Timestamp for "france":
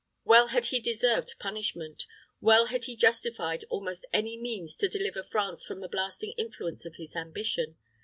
5.21-5.63